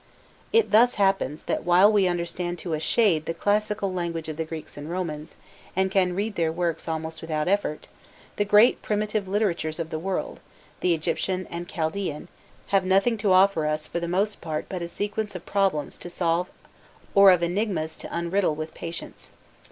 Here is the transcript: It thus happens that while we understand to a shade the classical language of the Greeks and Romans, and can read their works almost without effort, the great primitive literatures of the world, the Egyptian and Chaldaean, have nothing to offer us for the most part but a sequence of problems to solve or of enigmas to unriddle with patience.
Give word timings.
It 0.51 0.71
thus 0.71 0.95
happens 0.95 1.43
that 1.43 1.63
while 1.63 1.91
we 1.91 2.07
understand 2.07 2.57
to 2.57 2.73
a 2.73 2.79
shade 2.79 3.27
the 3.27 3.35
classical 3.35 3.93
language 3.93 4.29
of 4.29 4.35
the 4.37 4.45
Greeks 4.45 4.75
and 4.75 4.89
Romans, 4.89 5.35
and 5.75 5.91
can 5.91 6.15
read 6.15 6.33
their 6.33 6.51
works 6.51 6.87
almost 6.87 7.21
without 7.21 7.47
effort, 7.47 7.85
the 8.37 8.43
great 8.43 8.81
primitive 8.81 9.27
literatures 9.27 9.77
of 9.77 9.91
the 9.91 9.99
world, 9.99 10.39
the 10.79 10.95
Egyptian 10.95 11.45
and 11.51 11.67
Chaldaean, 11.69 12.29
have 12.69 12.83
nothing 12.83 13.15
to 13.19 13.31
offer 13.31 13.67
us 13.67 13.85
for 13.85 13.99
the 13.99 14.07
most 14.07 14.41
part 14.41 14.65
but 14.67 14.81
a 14.81 14.87
sequence 14.87 15.35
of 15.35 15.45
problems 15.45 15.99
to 15.99 16.09
solve 16.09 16.49
or 17.13 17.29
of 17.29 17.43
enigmas 17.43 17.95
to 17.97 18.07
unriddle 18.07 18.55
with 18.55 18.73
patience. 18.73 19.29